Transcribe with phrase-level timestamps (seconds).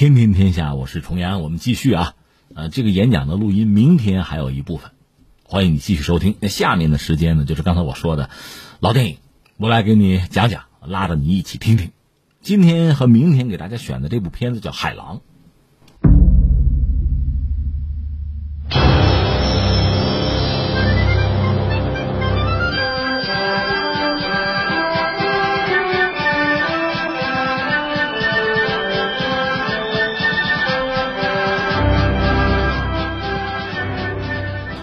[0.00, 2.14] 天天天下，我是重阳，我们继续啊。
[2.54, 4.92] 呃，这个演讲的录音明天还有一部分，
[5.44, 6.36] 欢迎你继续收听。
[6.40, 8.30] 那下面的时间呢，就是刚才我说的
[8.78, 9.18] 老电影，
[9.58, 11.90] 我来给你讲讲，拉着你一起听听。
[12.40, 15.18] 今天和明天给大家选的这部片子叫《海狼》。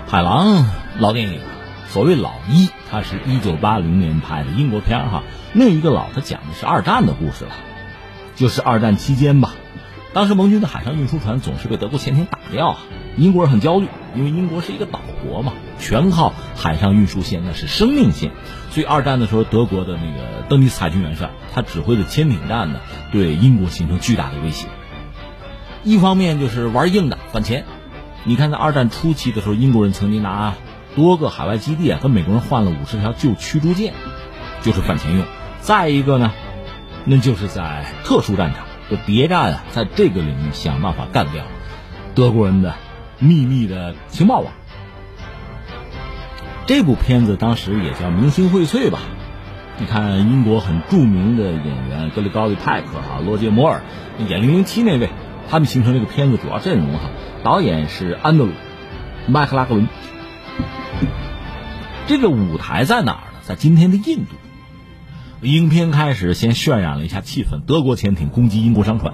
[0.10, 0.66] 海狼
[1.00, 1.42] 老电影，
[1.90, 5.22] 所谓老一，它是一九八零年拍的英国片哈。
[5.54, 7.52] 另一个老，它讲的是二战的故事了，
[8.34, 9.54] 就是二战期间吧。
[10.14, 12.78] 当时盟军的海上运输船总是被德国潜艇打掉啊，
[13.18, 18.32] 英国人很焦虑，因为英国是一个岛国嘛，全靠海上运输线那是生命线。
[18.70, 22.80] 所以二战的时候，德国的那个登尼斯海军元帅，他指挥的潜艇战呢，
[23.12, 24.68] 对英国形成巨大的威胁。
[25.84, 27.66] 一方面就是玩硬的，反钱。
[28.27, 30.55] 你看，在二战初期的时候，英国人曾经拿
[30.98, 33.93] 多个海外基地啊，跟美国人换了五十条旧驱逐舰，
[34.62, 35.26] 就是反钱用。
[35.62, 36.34] 再一个呢，
[37.05, 41.46] 那就是在特殊战场，就谍战啊，在这个领域想办法干掉
[42.15, 42.76] 德国人的
[43.18, 44.52] 秘密的情报网。
[46.65, 48.99] 这部片子当时也叫明星荟萃吧？
[49.80, 53.84] 你看，英国很著名的演员格里高利·派克哈、罗杰·摩尔
[54.27, 55.09] 演零零七那位，
[55.49, 57.09] 他们形成这个片子主要阵容哈。
[57.43, 58.51] 导演是安德鲁·
[59.27, 59.87] 麦克拉克伦。
[62.07, 63.40] 这个舞台在哪儿呢？
[63.43, 64.31] 在今天的印度。
[65.41, 69.13] 影片开始先渲染了一下气氛，德国潜艇攻击英国商船。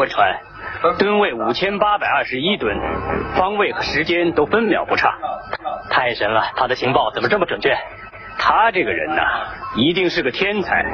[0.00, 0.40] 国船，
[0.98, 2.74] 吨位五千八百二十一吨，
[3.36, 5.12] 方位和时间都分秒不差，
[5.90, 6.52] 太神了！
[6.56, 7.76] 他的情报怎么这么准确？
[8.38, 9.20] 他这个人呐，
[9.76, 10.86] 一定是个天才。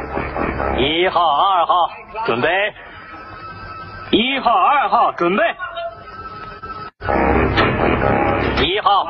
[0.77, 1.89] 一号、二号，
[2.27, 2.49] 准备。
[4.11, 5.45] 一号、二号，准备。
[8.65, 9.07] 一号。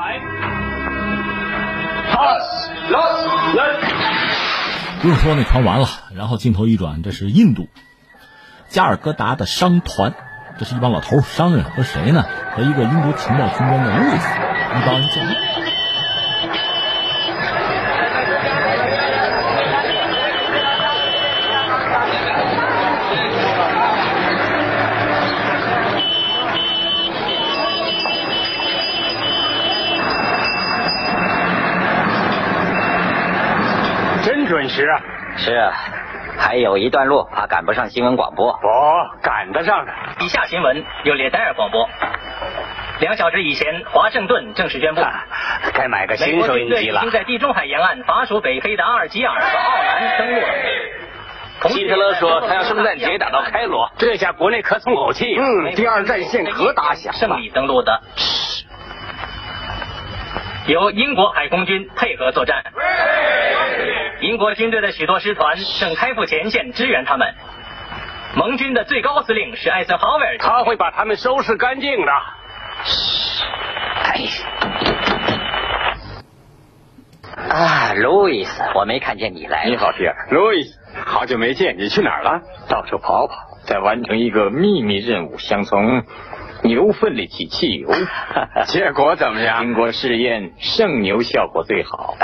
[5.00, 5.86] 不用说，那船完了。
[6.14, 7.68] 然后镜头一转，这是印度。
[8.76, 10.12] 加尔各答的商团，
[10.59, 12.26] 这是一帮老头商人和谁呢？
[12.54, 15.34] 和一个英国情报军官的路斯一帮人见面。
[34.22, 35.00] 真准时啊！
[35.38, 35.72] 是啊。
[36.38, 38.50] 还有一段路，怕赶不上新闻广播。
[38.50, 39.92] 哦，赶得上的。
[40.20, 41.88] 以下新闻由列代尔广播。
[43.00, 45.02] 两小时以前，华盛顿正式宣布，
[45.75, 47.00] 该买个新收音机了。
[47.00, 50.46] 已经在地中海沿岸法属北非的阿尔及尔和奥兰登陆了。
[51.69, 55.34] 希特勒说他要圣诞节打到开罗，这下国内可松口气。
[55.38, 57.12] 嗯，第二战线可打响。
[57.14, 58.02] 胜利登陆的，
[60.66, 62.65] 由英国海空军配合作战。
[64.21, 67.34] 英国军队的许多师团正开赴前线支援他们。
[68.34, 72.12] 盟军的最高司令是艾森豪威尔，他会把他们收拾干净的。
[74.03, 74.21] 哎，
[77.49, 79.66] 啊，路易斯，我没看见你来。
[79.66, 80.15] 你好，皮尔。
[80.31, 82.43] 路易斯，好久没见，你去哪儿了？
[82.69, 86.03] 到处跑跑，在完成一个秘密任务，想从。
[86.62, 87.91] 牛粪里起汽油，
[88.67, 89.62] 结果怎么样？
[89.62, 92.17] 经过试验，剩牛效果最好。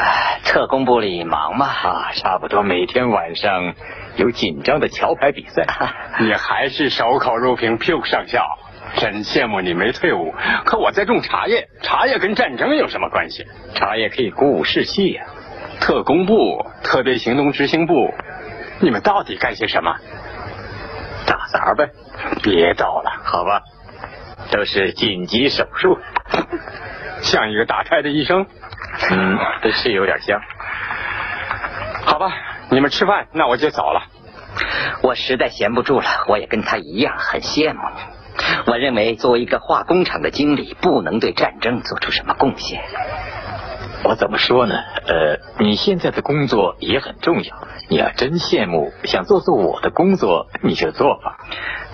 [0.45, 1.67] 特工部里忙吗？
[1.67, 3.75] 啊，差不多每天晚上
[4.17, 5.65] 有紧张的桥牌比赛。
[6.21, 8.43] 你还是守口如瓶，屁股上校。
[8.97, 10.35] 真羡慕你没退伍。
[10.67, 13.47] 可我在种茶叶，茶叶跟战争有什么关系？
[13.75, 15.25] 茶叶可以鼓舞士气呀。
[15.81, 18.13] 特工部、特别行动执行部，
[18.81, 19.97] 你们到底干些什么？
[21.27, 21.89] 打杂呗。
[22.43, 23.63] 别逗了，好吧。
[24.53, 25.99] 都是紧急手术，
[27.23, 28.47] 像一个打胎的医生，
[29.11, 29.39] 嗯，
[29.73, 30.41] 是有点像。
[32.05, 32.33] 好吧，
[32.71, 34.03] 你们吃饭，那我就走了。
[35.03, 38.03] 我实在闲不住了，我也跟他一样很羡慕你。
[38.67, 42.83] 我认为作为一个化工厂的经理，不能对战争做出什么贡献。
[44.05, 44.75] 我怎么说呢？
[45.07, 47.57] 呃，你现在的工作也很重要。
[47.89, 51.39] 你要真羡慕，想做做我的工作，你就做吧。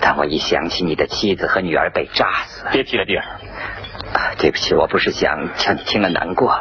[0.01, 3.25] 但我一想起你的妻子和女儿被炸死，别提了，弟儿。
[4.15, 6.61] 啊，对不起，我不是想叫你听了难过。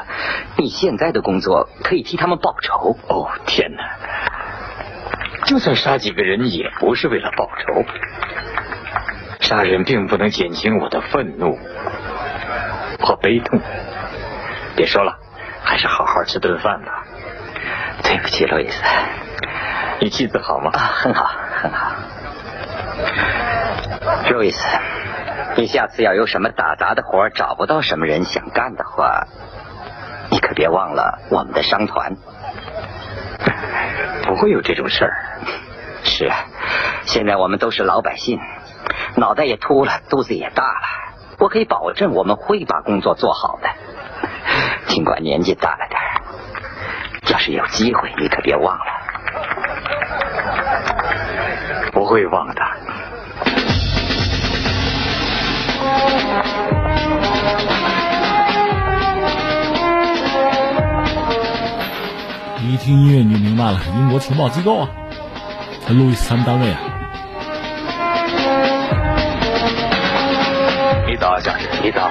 [0.57, 2.97] 你现在的工作可以替他们报仇。
[3.07, 3.95] 哦，天哪！
[5.45, 7.85] 就算杀几个人，也不是为了报仇。
[9.39, 11.57] 杀人并不能减轻我的愤怒
[12.99, 13.61] 和悲痛。
[14.75, 15.17] 别说了，
[15.63, 17.05] 还是好好吃顿饭吧。
[18.03, 18.83] 对不起，路易斯。
[20.01, 20.71] 你妻子好吗？
[20.73, 21.29] 啊，很好，
[21.61, 21.93] 很好。
[24.29, 24.65] 路易斯，
[25.55, 29.27] 你下次要有什么打杂的活找不到什么人想干的话，
[30.29, 32.15] 你可别忘了我们的商团。
[34.23, 35.13] 不会有这种事儿。
[36.03, 36.35] 是啊，
[37.03, 38.39] 现在我们都是老百姓，
[39.15, 40.88] 脑袋也秃了，肚子也大了。
[41.39, 43.69] 我可以保证，我们会把工作做好的。
[44.88, 45.99] 尽管年纪大了点
[47.31, 48.85] 要是有机会，你可别忘了。
[51.91, 52.61] 不会忘的。
[62.67, 64.89] 一听音乐你就明白了，英国情报机构啊，
[65.89, 66.79] 路易斯他们单位啊。
[71.07, 72.09] 你早，将士，你早。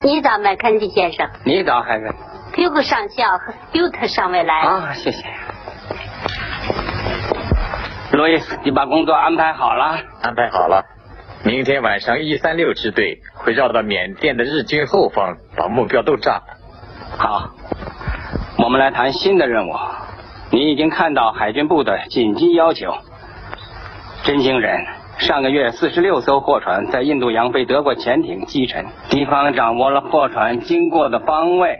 [0.00, 1.28] 你早，麦肯吉先生。
[1.44, 2.10] 你早，海瑞。
[2.56, 4.54] 皮克上校和斯图特上尉来。
[4.60, 5.22] 啊，谢谢。
[8.12, 9.98] 罗伊斯，你把工作安排好了？
[10.22, 10.82] 安排好了。
[11.44, 16.44] 明天晚上一三六支队会绕到缅甸的日军后方，把目标都炸了。
[17.18, 17.50] 好，
[18.64, 19.74] 我们来谈新的任务。
[20.50, 22.94] 你已经看到海军部的紧急要求。
[24.22, 24.82] 真惊人！
[25.18, 31.78] 上个月四十六艘货船在印度洋被德国潜艇击沉，敌方掌握了货船经过的方位，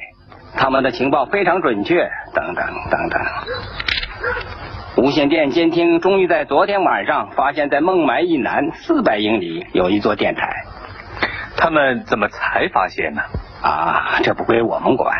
[0.56, 2.08] 他们的情报非常准确。
[2.34, 3.20] 等等等等，
[4.96, 10.64] 无线电监听终于在昨天晚上发现，在孟买以南四百英里有一座电台。
[11.56, 13.22] 他们怎么才发现呢？
[13.62, 15.16] 啊，这不归我们管。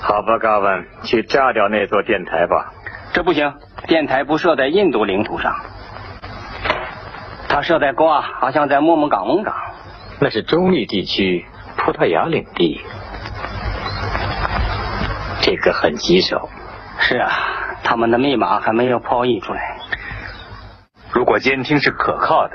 [0.00, 2.72] 好吧，高文，去炸掉那座电台吧。
[3.12, 3.54] 这不行，
[3.86, 5.54] 电台不设在印度领土上。
[7.48, 9.54] 它设在瓜，好像在莫木港翁港，
[10.20, 11.44] 那是中立地区，
[11.76, 12.80] 葡萄牙领地。
[15.44, 16.48] 这个很棘手。
[17.00, 17.28] 是啊，
[17.82, 19.76] 他们的密码还没有破译出来。
[21.12, 22.54] 如果监听是可靠的，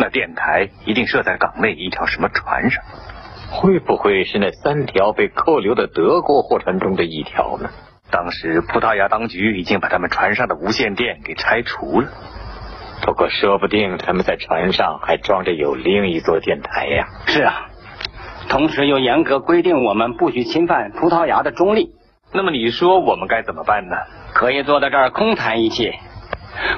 [0.00, 2.82] 那电台一定设在港内一条什么船上？
[3.52, 7.70] 会不会是那三条被扣留的德国货船中的一条呢？
[8.10, 12.08] 当时葡萄牙当局已经把他们船上的无线电给拆除了。
[13.02, 17.06] 不过，说不定他们在船上还装着有另一座电台呀。
[17.26, 17.68] 是啊，
[18.48, 21.94] 同时又严格规定我们不许侵犯葡萄牙的中立。
[22.36, 23.94] 那么你说我们该怎么办呢？
[24.32, 25.92] 可以坐在这儿空谈一气，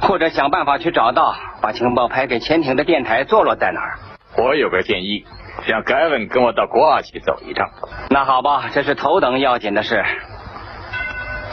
[0.03, 3.99] 或者想办法去找到把情报拍给潜艇的电台坐落在哪儿。
[4.37, 5.25] 我有个建议，
[5.67, 7.71] 让盖文跟我到国外去走一趟。
[8.11, 10.05] 那好吧，这是头等要紧的事，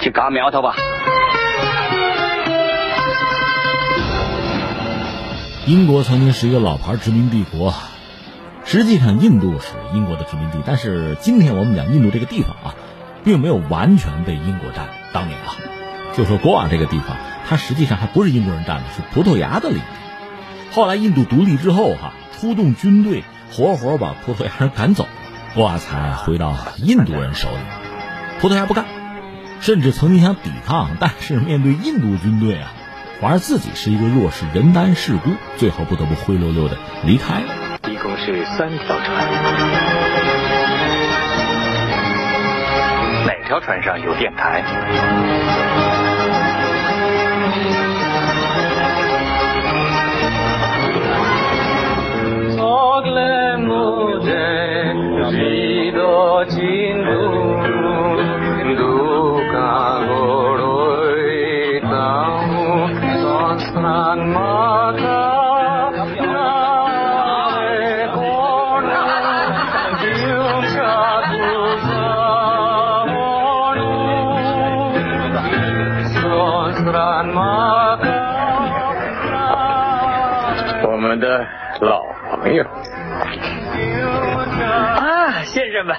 [0.01, 0.75] 去嘎苗头吧。
[5.65, 7.73] 英国曾经是一个老牌殖民帝国，
[8.65, 12.75] 实际上印度是英国的殖民地，但是今天我们讲印度这个地方啊，
[13.23, 14.89] 并没有完全被英国占。
[15.11, 15.55] 当年啊，
[16.15, 19.83] 就说国瓦这个地方，它实际上还不是英国人占的，是葡萄牙的领地。
[20.71, 25.07] 后来印度独立之后哈，出动军队，活活把葡萄牙人赶走，
[25.53, 27.57] 果瓦才回到印度人手里。
[28.39, 28.85] 葡萄牙不干，
[29.61, 32.71] 甚至曾经想抵抗，但是面对印度军队啊。
[33.21, 37.79] 反而自己是一个弱势，人单势孤，最后不得不灰溜溜的离开了。
[37.89, 39.82] 一共是三条船，
[43.43, 44.63] 这条船上有电台？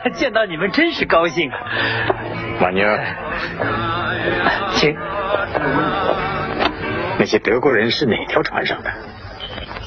[0.15, 1.59] 见到你们真是高兴啊！
[2.61, 2.87] 马妞，
[4.75, 4.95] 请。
[7.19, 8.91] 那些德国人是哪条船上的？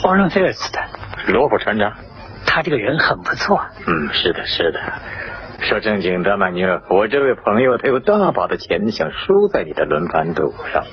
[0.03, 0.79] 奥伦菲尔斯的。
[1.27, 1.93] 罗伯船长，
[2.45, 3.59] 他这个人很不错。
[3.85, 4.79] 嗯，是的，是的。
[5.59, 10.83] 说正经的，曼尼尔，我这位朋友他有大把的钱想输在你的轮盘赌上。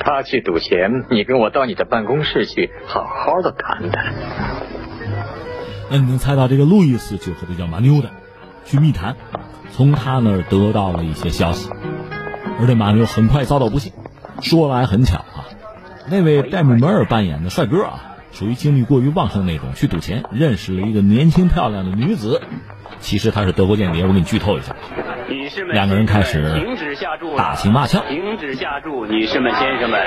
[0.00, 4.12] 他去赌钱，你跟我到你的办公室去，好好的谈谈。
[5.90, 8.10] 那你能猜到这个路易斯就是这叫马妞的，
[8.70, 9.16] 去密谈，
[9.72, 11.68] 从他那儿得到了一些消息，
[12.60, 13.92] 而这马牛很快遭到不幸。
[14.40, 15.50] 说来很巧啊，
[16.08, 22.40] 那位戴姆梅尔扮演的帅哥啊，属于精力过于旺盛那种，去赌钱认识了一个年轻漂亮的女子。
[23.00, 24.76] 其实她是德国间谍，我给你剧透一下。
[25.28, 28.04] 女士们，两个人开始停止下注，打情骂俏。
[28.08, 30.00] 停止下注，女士们、先生们。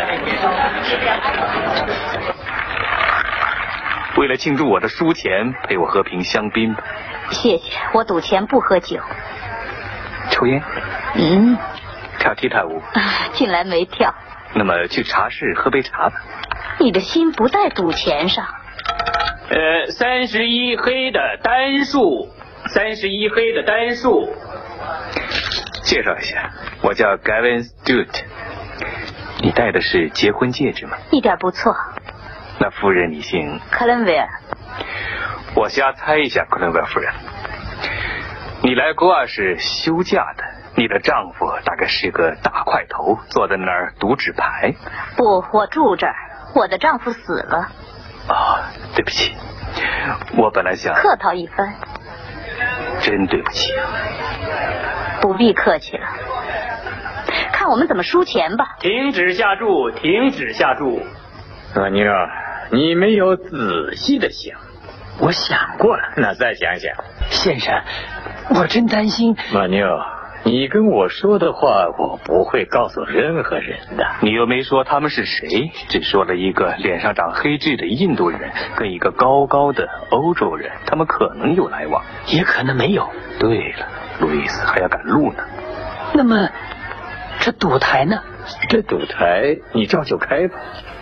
[4.24, 6.82] 为了庆祝我的输钱，陪我喝瓶香槟吧。
[7.32, 8.98] 谢谢，我赌钱不喝酒。
[10.32, 10.64] 抽烟？
[11.16, 11.58] 嗯。
[12.20, 12.82] 跳踢踏舞？
[13.34, 14.16] 近来没跳。
[14.56, 16.16] 那么去茶室喝杯茶吧。
[16.80, 18.46] 你的心不在赌钱上。
[19.50, 22.30] 呃，三十一黑的单数，
[22.68, 24.34] 三十一黑的单数。
[25.84, 26.50] 介绍一下，
[26.82, 28.24] 我叫 Gavin Stute。
[29.42, 30.96] 你戴的是结婚戒指吗？
[31.12, 31.76] 一点不错。
[32.60, 33.60] 那夫人，你姓？
[33.72, 34.28] 克伦威尔。
[35.56, 37.12] 我瞎猜一下，克伦威尔夫人。
[38.62, 40.44] 你来国外是休假的，
[40.76, 44.74] 你的丈夫大概是个大块头，坐在那儿读纸牌。
[45.18, 46.16] 不，我住这儿，
[46.56, 47.70] 我的丈夫死了。
[48.30, 48.64] 哦，
[48.96, 49.36] 对不起，
[50.38, 51.74] 我本来想客套一番。
[53.02, 53.74] 真对不起。
[55.22, 56.08] 不必客气了，
[57.52, 58.76] 看我们怎么输钱吧。
[58.80, 61.02] 停止下注，停止下注。
[61.76, 62.30] 阿尼尔，
[62.72, 64.60] 你没有仔细的想。
[65.20, 66.04] 我想过了。
[66.18, 66.92] 那再想想。
[67.32, 67.74] 先生，
[68.56, 69.36] 我真担心。
[69.52, 69.88] 马妞，
[70.44, 74.06] 你跟我说的话，我不会告诉任何人的。
[74.22, 83.10] 你又没说他们是谁，只说了一个脸上长黑痣的印度人跟一个高高的欧洲人，他们可能有来往，也可能没有。
[83.40, 83.88] 对了，
[84.20, 85.44] 路易斯还要赶路呢。
[86.14, 86.50] 那么，
[87.40, 88.22] 这赌台呢？
[88.70, 90.56] 这赌台你照旧开吧。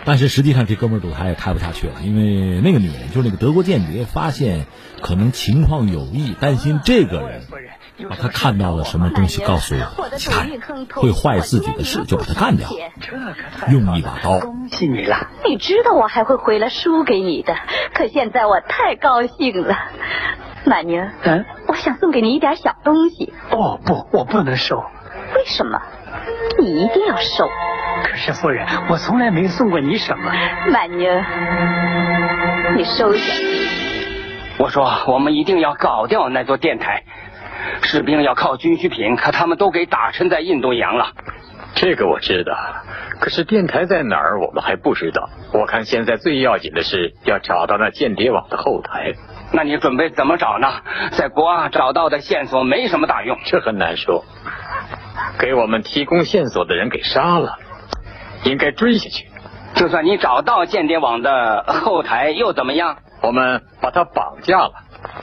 [0.04, 4.66] 但是实际上，这哥们儿赌台也开不下去了，因为那个女人就是那个德国间谍，发现
[5.00, 7.42] 可能情况有异，担心这个人
[8.10, 9.74] 把他看到了什么东西告诉
[10.16, 12.68] 其他人，会坏自己的事，就把他干掉，
[13.70, 14.40] 用一把刀。
[14.40, 15.28] 恭喜你了！
[15.46, 17.54] 你知道我还会回来输给你的，
[17.94, 19.76] 可现在我太高兴了，
[20.64, 21.08] 满宁。
[21.22, 23.32] 嗯，我想送给你一点小东西。
[23.50, 24.78] 哦不，我不能收。
[25.36, 25.80] 为什么？
[26.58, 27.48] 你一定要收。
[28.02, 30.32] 可是夫人，我从来没送过你什么。
[30.70, 31.08] 马宁，
[32.76, 33.20] 你收下。
[34.58, 37.02] 我说，我们一定要搞掉那座电台，
[37.82, 41.12] 士兵要靠军需品，可他们都给打沉在印度洋了。
[41.74, 42.54] 这个我知道，
[43.18, 45.30] 可是电台在哪儿，我们还不知道。
[45.54, 49.14] 我看现在最要紧的是要找到那间谍网的后台。
[49.54, 50.68] 那你准备怎么找呢？
[51.12, 54.24] 在国外找到的线索没什么大用，这很难说。
[55.38, 57.58] 给我们提供线索的人给杀了，
[58.44, 59.28] 应该追下去。
[59.74, 62.98] 就算你找到间谍网的后台又怎么样？
[63.22, 64.72] 我们把他绑架了，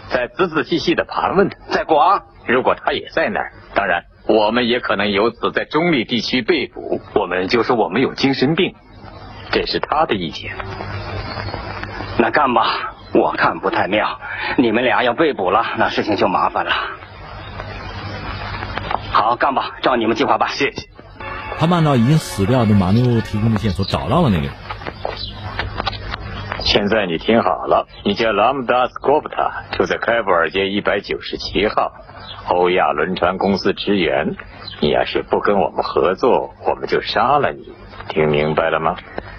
[0.10, 1.58] 再仔仔细细的盘问他。
[1.70, 7.00] 在国昂，如果他也在那儿，当然我们也可能由此在中立地区被捕。
[7.14, 8.74] 我们就说我们有精神病，
[9.52, 10.56] 这是他的意见。
[12.18, 14.20] 那干吧，我看不太妙。
[14.58, 16.72] 你们俩要被捕了，那事情就麻烦了。
[19.12, 20.48] 好，干吧，照你们计划吧。
[20.48, 20.89] 谢谢。
[21.60, 24.52] 他们按照已经死掉的马妞提供的线索找到了那个人。
[26.62, 31.92] 现在你听好了，你叫拉姆达斯科夫塔，住在开普尔街一百九十七号，
[32.48, 34.38] 欧亚轮船公司职员。
[34.80, 37.74] 你要是不跟我们合作，我们就杀了你。
[38.08, 38.96] 听明白了吗？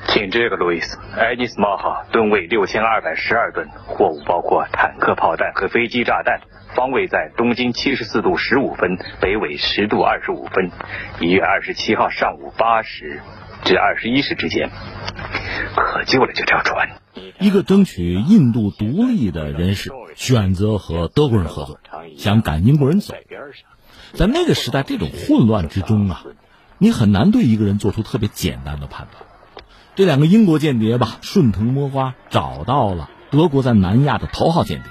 [0.09, 6.39] 请这个，路易斯，爱尼斯冒号，吨位六千二百十二吨，货物包括坦克炮弹和飞机炸弹。
[6.75, 10.71] 方位在东经七十四度十五分，北纬十度二十五分，
[11.21, 13.21] 一月二十七号上午八时
[13.65, 14.71] 至二十一时之间。
[15.75, 16.89] 可救了这条船。
[17.39, 21.79] 一个争取印度独立的人士选择和德国人合作，
[22.17, 23.15] 想赶英国人走。
[24.13, 26.25] 在那个时代，这种混乱之中啊，
[26.79, 29.25] 你很难对一个人做出特别简单的判断。
[29.97, 34.91] 这两个英国间谍吧，顺藤摸瓜找到了德国在南亚的头号间谍。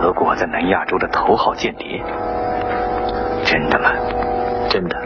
[0.00, 2.02] 德国在南亚洲的头号间谍，
[3.44, 3.92] 真的吗？
[4.70, 4.96] 真的。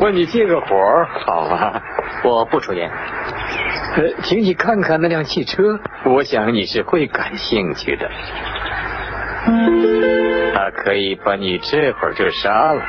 [0.00, 1.78] 问你借个活儿，好吗？
[2.24, 2.90] 我不抽烟。
[3.96, 8.08] 呃，请你看看那辆汽车，我想你是会感兴趣的。
[10.54, 12.82] 他可以把你这会儿就杀了，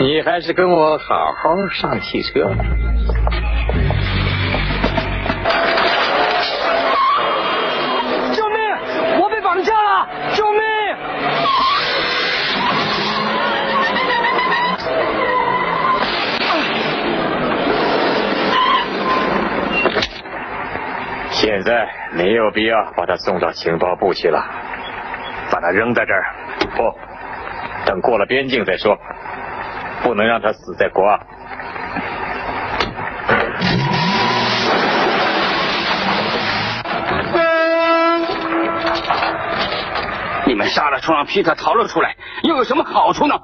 [0.00, 2.50] 你还是跟我好好上汽车
[21.48, 24.44] 现在没有必要把他送到情报部去了，
[25.50, 26.26] 把他扔在这儿。
[26.76, 26.94] 不，
[27.86, 28.98] 等过了边境再说，
[30.02, 31.18] 不能让他死在国外。
[40.44, 43.34] 你们杀了冲浪皮特，逃了出来，又有什么好处呢？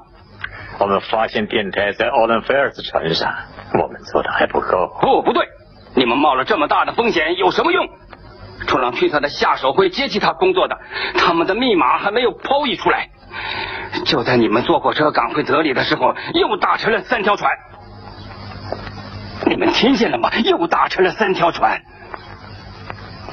[0.77, 3.33] 我们发现电台在奥兰菲尔斯船上，
[3.81, 4.95] 我们做的还不够。
[5.01, 5.43] 不，不对，
[5.95, 7.87] 你们冒了这么大的风险有什么用？
[8.67, 10.77] 冲浪皮特的下手会接替他工作的，
[11.17, 13.09] 他们的密码还没有抛溢出来。
[14.05, 17.51] 就在你们坐火车赶回德里的时候，又打沉了三条船。
[19.45, 20.29] 你们听见了吗？
[20.43, 21.81] 又打沉了三条船。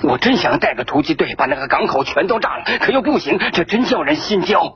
[0.02, 4.74] 我真想带个突击队把那个港口全都炸了，可又不行，这真叫人心焦。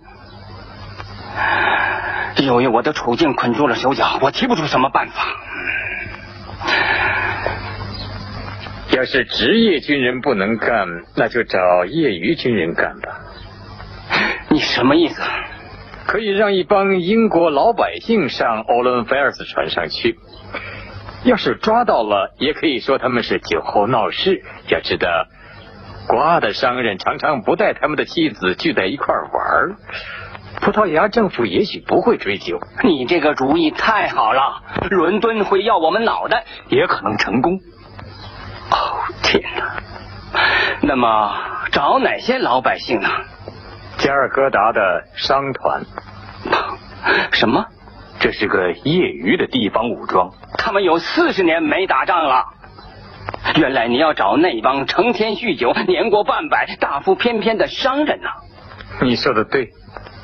[2.36, 5.24] 由于我的处境捆住了手脚，我提不出什么办法。
[8.96, 13.20] 要是职业军人不能干，那就找业余军人干吧。
[14.48, 15.20] 你什么意思？
[16.06, 20.18] 可以让一帮英国老百姓上欧伦菲尔斯船上去。
[21.24, 24.42] 要是抓到了，也可以说他们是酒后闹事。
[24.70, 25.08] 要知道，
[26.08, 29.76] 瓜的商人常常不带他们的妻子聚在一块玩。
[30.62, 32.58] 葡萄牙政府也许不会追究。
[32.82, 37.60] 你这个主意太好了，伦敦会要我们脑袋，也可能成功。
[39.36, 39.82] 哦天哪！
[40.82, 41.34] 那么
[41.72, 43.08] 找哪些老百姓呢？
[43.98, 45.82] 加尔各答的商团。
[47.32, 47.64] 什么？
[48.18, 50.30] 这是个业余的地方武装。
[50.58, 52.44] 他们有四十年没打仗了。
[53.56, 58.28] 原来你要找那帮成天酗酒、年过半百、大腹翩翩的商人呢、
[59.02, 59.70] 你说的对，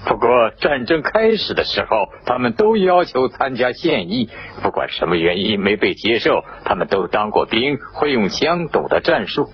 [0.05, 4.29] 不过战争开始的时候，他们都要求参加现役，
[4.63, 9.51] 不管什么原因没被接受，他们都当过兵，会用枪，懂得战术，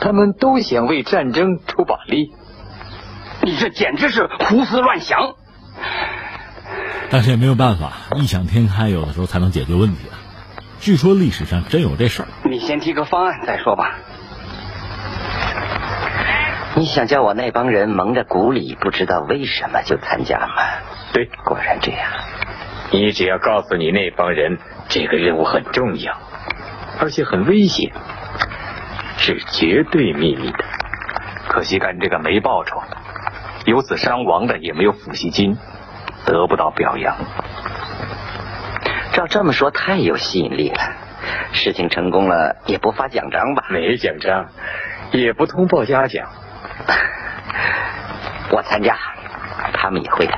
[0.00, 2.32] 他们都想为战争出把力。
[3.42, 5.34] 你这简直是胡思乱想。
[7.08, 10.18] 但是也没有办法，异想天开有的时候才能解决问题啊。
[10.78, 12.28] 据说历史上真有这事儿。
[12.44, 13.98] 你先提个方案再说吧。
[16.78, 20.48] 你想叫我那帮人蒙着鼓里，不知道为什么就参加吗？
[21.14, 22.10] 对，果然这样。
[22.90, 26.14] 你只要告诉你那帮人，这个任务很重要，
[27.00, 27.92] 而且很危险，
[29.16, 30.58] 是绝对秘密的。
[31.48, 32.82] 可惜干这个没报酬，
[33.64, 35.56] 有死伤亡的也没有抚恤金，
[36.26, 37.16] 得不到表扬。
[39.14, 40.92] 照这么说，太有吸引力了。
[41.52, 43.64] 事情成功了，也不发奖章吧？
[43.70, 44.50] 没奖章，
[45.12, 46.28] 也不通报嘉奖。
[48.50, 48.96] 我参加，
[49.74, 50.32] 他们也会的。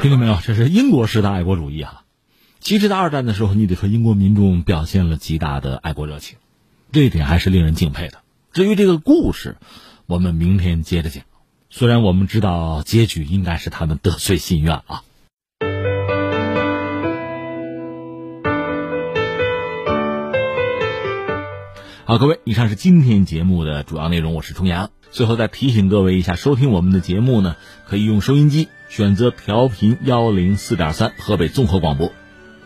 [0.00, 0.38] 听到没有？
[0.42, 2.02] 这是英国式的爱国主义啊！
[2.60, 6.38] 其实，在二战的时候，你得说英国民众表现了极大的爱国热情，
[6.92, 8.18] 这一点还是令人敬佩的。
[8.52, 9.56] 至于这个故事，
[10.06, 11.24] 我们明天接着讲。
[11.70, 15.02] 虽然我们知道结局应该是他们得遂心愿啊。
[22.08, 24.88] 好，各位，以上是今天节目的主要内容，我是重阳。
[25.10, 32.10] 最后再提醒各位一下，收听我们的节目呢，可以用收音机选择调频幺零四点三河北综合广播，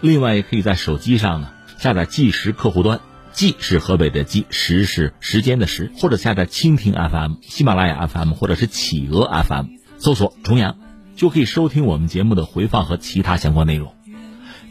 [0.01, 3.01] 另外也可以在手机上呢下载计时客户端，
[3.33, 9.67] 计是河北的计，时是时间的时，或者下载蜻蜓 FM、喜马拉雅 FM 或者是企鹅 FM，
[9.99, 10.77] 搜索重阳
[11.17, 13.93] 就可以收听我们节目的回放和其他相关内容。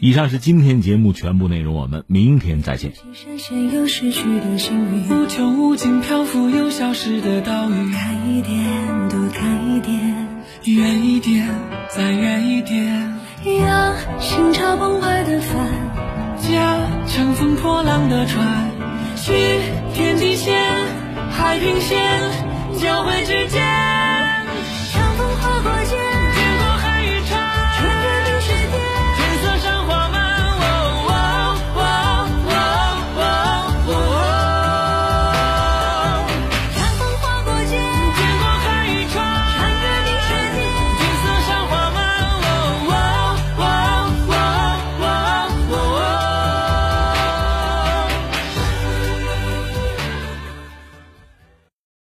[0.04, 2.92] 以上是今天节目全部内容，我们明天再见。
[3.12, 10.26] 深深又失去的幸运，无穷无尽漂浮又消失的岛屿，看一点，多看一点，
[10.64, 11.48] 远一点，
[11.88, 13.14] 再远一点，
[13.64, 15.68] 让心潮澎湃的帆，
[16.50, 18.72] 驾乘风破浪的船，
[19.14, 19.32] 去
[19.94, 20.52] 天际线、
[21.30, 22.20] 海平线
[22.76, 23.71] 交汇之间。